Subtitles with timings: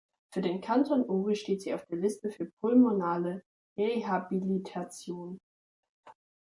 [0.33, 3.43] Für den Kanton Uri steht sie auf der Liste für Pulmonale
[3.77, 5.37] Rehabilitation.